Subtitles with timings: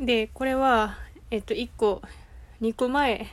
[0.00, 0.96] でこれは
[1.30, 2.00] えっと1個
[2.62, 3.26] 2個前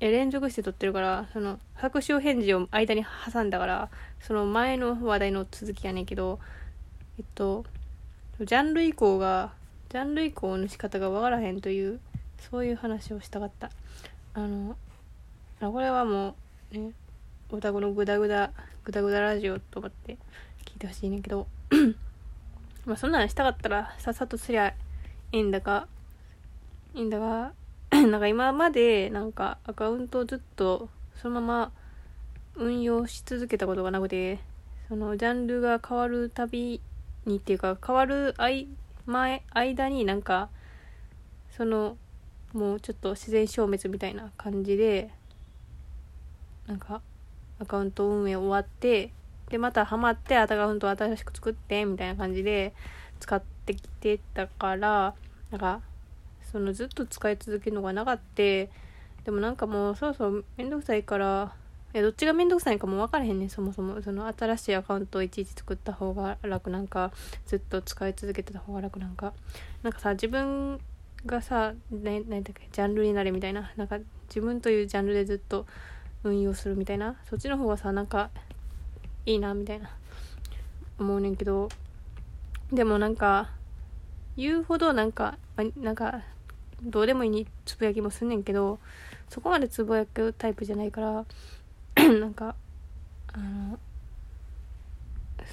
[0.00, 3.90] え連続して撮ってるからその拍手返事を間に挟んだから
[4.20, 6.38] その前の話題の続きやねんけど
[7.18, 7.64] えっと
[8.38, 9.52] ジャンル移行が
[9.90, 12.00] ジャンル移行の仕方がわからへんという
[12.50, 13.70] そういう話をしたかった。
[14.32, 14.76] あの
[15.60, 16.34] これはも
[16.72, 16.92] うね
[17.50, 18.52] おたこのグダグダ
[18.84, 20.16] グダグダラジオと思って
[20.64, 21.46] 聞いてほしいねんけど
[22.86, 24.72] まあそんなのしたかったらさっさとすりゃ
[25.32, 25.86] いいんだが
[26.94, 27.52] いいんだが
[27.90, 30.88] なんか今までなんかアカウントをずっと
[31.20, 31.72] そのまま
[32.56, 34.40] 運用し続けたことがなくて
[34.88, 36.80] そのジャンルが変わるたび
[37.26, 40.48] にっていうか変わる間間になんか
[41.56, 41.96] その
[42.52, 45.10] もうちょっと自然消滅みたいな感じで
[46.66, 47.00] なんか
[47.60, 49.12] アカウント運営終わって
[49.48, 52.72] でまたハマってアカウントを新しく作ってみたいな感じで
[53.20, 55.14] 使ってきてたから
[55.50, 55.80] なんか
[56.50, 58.70] そのずっと使い続けるのがなかって
[59.24, 61.52] でもなんかもうそろそろめんどくさいから
[61.92, 64.00] いやどっちがめんどくさいかも分からへんねんそもそも。
[64.00, 67.10] その新しいアカウントをいちいち作った方が楽なんか
[67.46, 69.32] ずっと使い続けてた方が楽なんか。
[69.82, 70.80] なんかさ自分
[71.26, 73.72] がさ何だっけジャンルになれみたいな。
[73.76, 75.66] なんか自分というジャンルでずっと
[76.22, 77.16] 運用するみたいな。
[77.28, 78.30] そっちの方がさなんか
[79.26, 79.90] いいなみたいな。
[81.00, 81.68] 思うねんけど。
[82.72, 83.50] でもなんか
[84.36, 85.36] 言うほどなんか
[85.76, 86.22] なんか
[86.82, 88.78] どうでもいいにつぶやきもすんねんけど
[89.28, 91.24] そこまでつぶやくタイプじゃないから
[92.20, 92.54] なんか
[93.32, 93.78] あの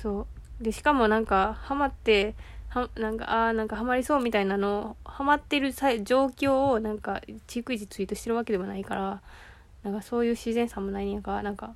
[0.02, 0.22] そ
[0.62, 0.64] う。
[0.64, 2.34] でしかもなんかハマって
[2.70, 5.86] はなんかあーなんかハマりそうみたいなのハマってる状
[6.28, 9.22] 況をなんか逐一ツイートしてるわけでもないから
[9.84, 11.74] なんかそういう自然さもないんやかなんか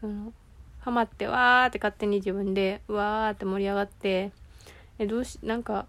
[0.00, 0.32] その
[0.80, 4.32] ハマってわーって勝手に自分でわーって盛り上がって
[4.98, 5.86] えどうしなんか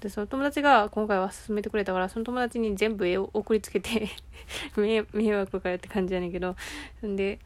[0.00, 4.08] でその友達が今回は勧めてくれたからその友達に全部絵を送りつけて
[4.76, 6.56] 迷惑かよって感じやねんけど
[7.04, 7.38] んで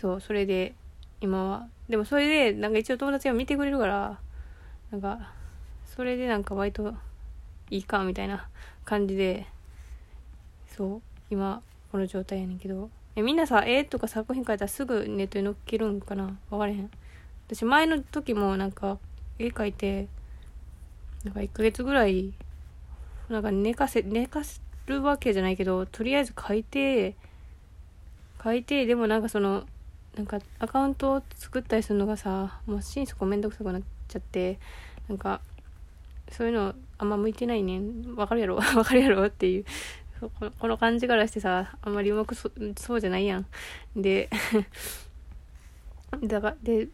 [0.00, 0.74] そうそれで
[1.20, 4.18] 今はでもそれでなんか一応友達が見てくれるから
[4.90, 5.32] なんか
[5.86, 6.94] それでなんか割と
[7.70, 8.48] いいかみたいな
[8.84, 9.46] 感じで
[10.66, 11.62] そう今
[11.92, 12.90] この状態やねんけど。
[13.16, 16.36] えみんなさ絵とか作品描いたらすぐネットに載っけるんかな？
[16.50, 16.90] 分からへん。
[17.46, 18.98] 私前の時もなんか
[19.38, 20.08] 絵描いて
[21.24, 22.34] なんか1ヶ月ぐらい、
[23.30, 27.16] なんか寝かせ、寝かせるわけじゃないけど、とりあえず書いて、
[28.42, 29.64] 書いて、でもなんかその、
[30.16, 34.58] なんかアカウントを作ったりするのがさ、もう心底めんどくさくなっちゃって、
[35.08, 35.40] なんか、
[36.30, 38.14] そういうのあんま向いてないねん。
[38.16, 38.56] わかるやろ？
[38.76, 39.26] わかるやろ？
[39.26, 39.64] っていう。
[40.58, 43.46] この感じからしてさ、あんまりうまくそそうじゃないやん。
[43.96, 44.28] で、
[46.22, 46.88] だから、で、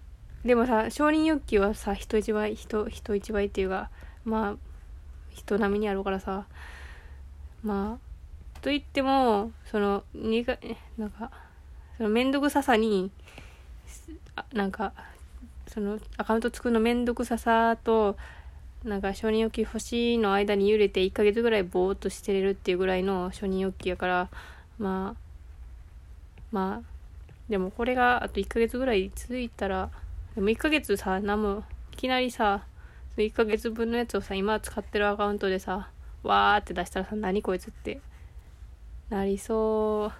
[0.44, 3.90] でもさ、承認欲求はさ、人一倍、人、人一倍っていうか、
[4.24, 4.70] まあ
[5.30, 6.46] 人並みにあるからさ
[7.62, 10.58] まあと言ってもそのにが
[10.98, 11.30] なんか
[11.96, 13.10] その面倒くささに
[14.36, 14.92] あなんか
[15.66, 18.16] そのアカウント作るの面倒くささと
[18.84, 24.28] なんか承認欲求欲しいの間に揺れて1ヶ月ぐらいぼーっとしてれるっていうぐらいの承認欲求やから
[24.78, 25.20] まあ
[26.50, 26.86] まあ
[27.48, 29.90] でもこれがあと1ヶ月ぐらい続いたら
[30.40, 32.64] でも1ヶ月さ何もいきなりさ
[33.18, 35.90] 1ヶ月分のやつをさ今使ってるアカウントでさ
[36.22, 38.00] わーって出したらさ何こいつって
[39.10, 40.12] なりそう。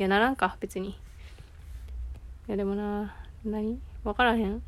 [0.00, 0.88] いやならんか別に。
[0.88, 0.94] い
[2.48, 4.60] やでもな何わからへん。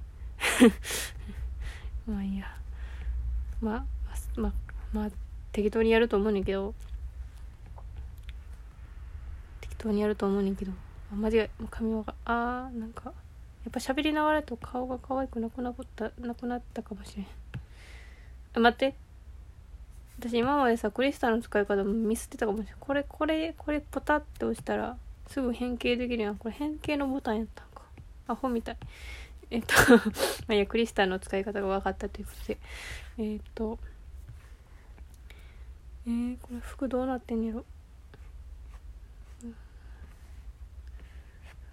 [2.07, 2.47] まあいいや。
[3.61, 3.85] まあ
[4.37, 4.53] まあ
[4.93, 5.11] まあ
[5.51, 6.73] 適当にやると思うねんけど。
[9.61, 10.71] 適当にやると思うねんけど。
[11.13, 13.13] あ間違い髪はあーなんか。
[13.65, 18.63] やっぱ喋りながらと顔が可愛くなくなったなくなったかもしれん。
[18.63, 18.95] 待って。
[20.19, 24.99] 私今までさクリスタルの使い方もミスってたかもしれないこれこれこれポタって押したら
[25.29, 26.37] すぐ変形できるやん。
[26.37, 27.83] これ変形のボタンやったんか。
[28.29, 28.77] アホみたい。
[29.51, 29.75] えっと
[30.47, 32.59] まあいやクリスタルの使い方が分かったということで。
[33.19, 33.79] えっ、と
[36.07, 37.65] えー、これ服どうなってんやろ、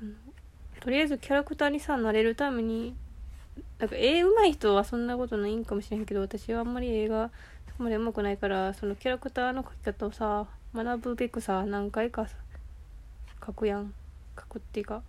[0.01, 0.17] うん、
[0.87, 2.95] とりあえずキャラクターにさ慣れるために
[3.77, 7.29] なんか絵上手い人はそんなことないんかもしれんけど私はあんまり映画
[7.67, 12.25] そこまで上手くないからそのキャラクターの描き方をさ学ぶべくさ何回か
[13.41, 13.93] 描くやん。
[14.37, 15.01] 描くっていうか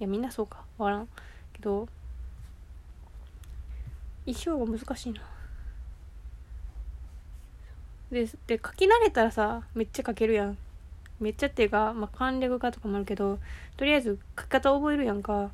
[0.00, 0.64] いやみんなそうか。
[0.78, 1.08] わからん
[1.52, 1.86] けど
[4.24, 5.20] 衣装が難しいな。
[8.10, 10.58] でで書き慣れたらさめっちゃ書けるやん。
[11.20, 13.38] めっちゃっていうか、まあ、簡略化とかもあるけど
[13.76, 15.50] とりあえず書き方覚えるやんか。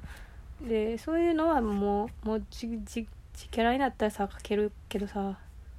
[0.66, 5.38] でそういうのはもうもうじじじキャラになったらさ書けるけどさ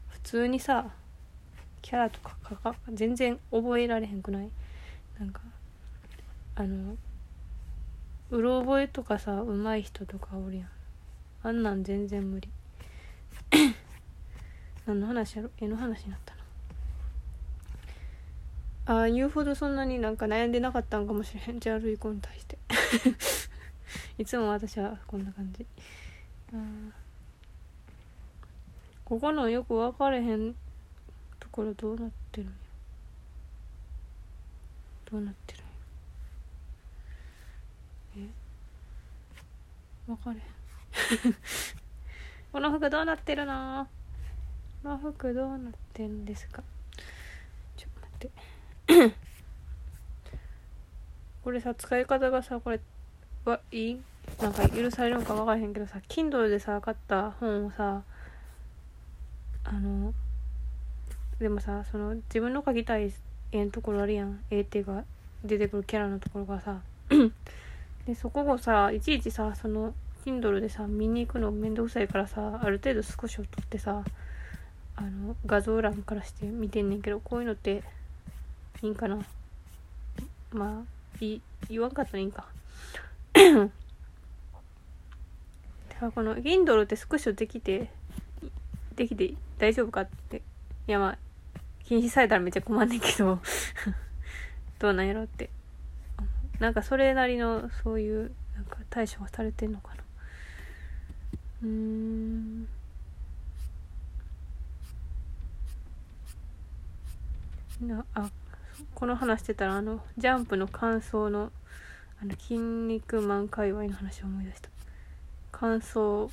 [0.10, 0.88] 普通にさ
[1.84, 4.50] キャラとかかか全然覚えられへんくない？
[5.20, 5.42] なんか
[6.56, 6.96] あの
[8.32, 10.70] うろ覚えとかさ上手い人とかおるやん。
[11.44, 12.50] あんなん全然無理。
[14.86, 15.50] 何の話やろ？
[15.60, 16.41] 絵の話になったな。
[18.92, 21.62] ああ言うほどそんなになんか悩んでなかったんかもしれへん。
[21.62, 22.58] じゃあルイコに対して。
[24.20, 25.66] いつも私はこんな感じ。
[29.06, 30.54] ここのよく分かれへん
[31.40, 32.54] ところどうなってるんや。
[35.10, 35.64] どうなってる
[38.20, 38.28] んや。
[38.28, 38.30] え？
[40.08, 41.36] 分かれへん。
[42.52, 43.88] この服どうなってるの？
[44.84, 46.62] この服どうなってんですか？
[47.78, 48.51] ちょっと待って。
[51.44, 52.80] これさ使い方がさこれ
[53.46, 54.00] はいい？
[54.42, 58.04] なんか許されるのか分からへんけどさ Kindle でさ買った本をさ
[59.64, 60.14] あの
[61.40, 63.12] でもさその自分の書きたい
[63.52, 64.40] 絵のところあるやん。
[64.50, 65.04] 絵ってが
[65.44, 66.82] 出てくるキャラのところがさ。
[68.08, 69.94] でそこをさいちいちさその
[70.26, 74.04] Kindle でさ見に行くのめんどくさいからさある程度少しを取ってさ
[74.96, 77.84] あの画像欄からして見てんねんけどこういうのって
[78.84, 79.20] いいんかな。
[80.52, 81.40] まあい
[81.70, 82.46] 言わんかったらいいんか。
[86.16, 87.92] この Kindle ってスクショできて
[88.96, 90.42] できて大丈夫かって。
[90.88, 91.18] いやまあ
[91.86, 93.40] 禁止されたらめっちゃ困んねんけど。
[94.80, 95.50] どうなんやろって。
[96.60, 100.04] なんかそれなりのそういうなんか対処がされてんのかな。
[101.64, 102.68] うん。
[107.82, 108.30] なあ
[108.96, 111.52] この話してたらあのジャンプの感想の
[112.22, 114.70] あの筋肉マン界隈の話を思い出した。
[115.52, 116.30] 感想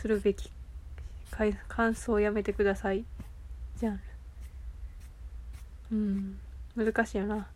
[0.00, 0.50] するべき
[1.68, 3.04] 感想をやめてください。
[3.76, 4.00] じゃん
[5.92, 6.38] うん。
[6.76, 7.46] 難しいよな。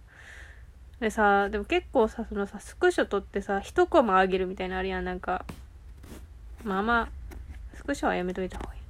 [1.01, 5.05] でさでも結構さそのさスクショ撮ってさ一コマあげるみたいなあるやん。
[5.05, 5.45] なんか
[6.63, 7.09] まあまあ
[7.77, 8.81] スクショはやめといた方がいい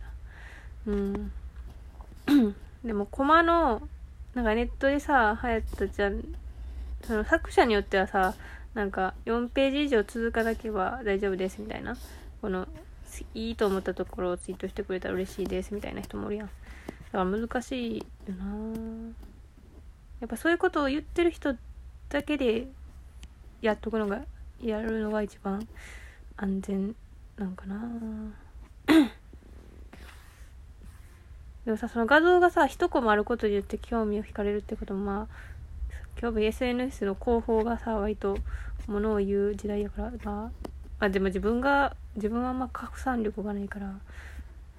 [0.86, 0.92] な。
[0.92, 2.54] うん。
[2.84, 3.88] でもコマの
[4.34, 6.22] なんかネットでさ流行ったじゃん。
[7.02, 8.34] その作者によってはさ
[8.74, 11.96] なんか4ページ以上続かなければ大丈夫ですみたいな。
[12.40, 12.66] この
[13.34, 16.46] いいと思ったところをツイートしてくれたら嬉しいですみたいな人もおるやん。
[16.46, 16.52] だ
[17.12, 18.44] から難しいよな。
[20.20, 21.54] やっぱそういうことを言ってる人
[22.08, 22.66] だけで
[23.62, 24.22] やっとくのが
[24.60, 25.66] やるのが一番
[26.36, 26.96] 安全
[27.36, 27.80] なんかな。
[31.64, 35.26] でもさその画像がさ一コマあることによって興味を惹かれるってこともまあ
[36.20, 38.36] 今日 SNS の広報がさ割と
[38.86, 40.50] ものを言う時代やからま
[41.00, 43.92] ああでも自分が自分はあんま拡散力がないから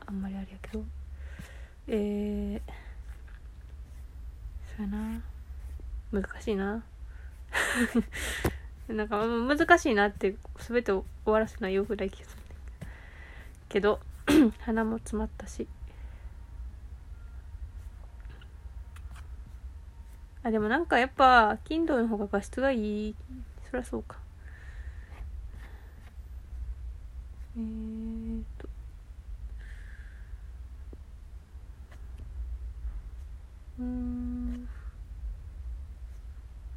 [0.07, 0.83] あんまりあれやけど。
[1.87, 2.71] えー、
[4.75, 5.21] そうやな。
[6.11, 6.83] 難しいな。
[8.87, 12.43] なんか難しいなって全てを終わらせないよぐらい気がする。
[13.69, 13.99] けど
[14.61, 15.67] 鼻も詰まったし。
[20.45, 23.15] あでもなんかやっぱ Kindle の方が画質がいい。
[23.71, 24.17] そりゃそうか。
[27.57, 28.69] えー、と。
[33.79, 34.69] うん。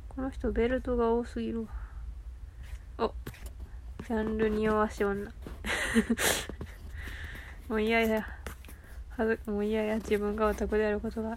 [0.09, 1.67] この人ベルトが多すぎる
[2.97, 3.07] わ。
[3.07, 3.13] お。
[4.07, 5.31] ジャンルに弱し女。
[7.69, 8.27] もう嫌や。
[9.11, 9.97] はずもう嫌や。
[9.97, 11.37] 自分がオタクであることが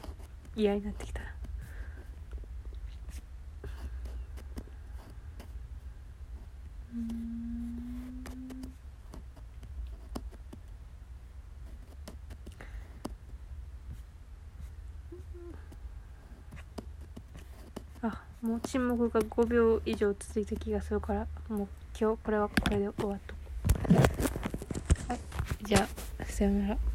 [0.55, 1.20] 嫌になってきた。
[6.93, 6.97] あ
[18.41, 21.67] もう沈黙が5秒以上続いた気がするからもう
[21.97, 23.33] 今日これはこれで終わっと
[25.07, 25.19] はい
[25.63, 25.87] じゃ
[26.19, 26.90] あさよなら。